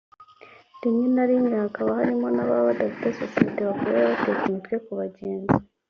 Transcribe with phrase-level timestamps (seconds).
[0.81, 5.55] rimwe na rimwe hakaba harimo n’ababa badafite sosiyete bakorera bateka imitwe ku bagenzi